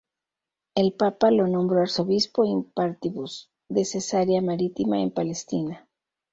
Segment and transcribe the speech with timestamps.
[0.73, 5.87] El Papa le nombró arzobispo "in partibus" de Cesarea Marítima en Palestina.